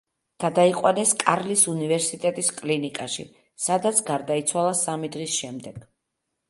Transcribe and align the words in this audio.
გადაიყვანეს 0.43 1.11
კარლის 1.23 1.65
უნივერსიტეტის 1.73 2.51
კლინიკაში 2.63 3.27
სადაც 3.67 4.03
გარდაიცვალა 4.13 4.77
სამი 4.85 5.13
დღის 5.17 5.39
შემდეგ. 5.45 5.81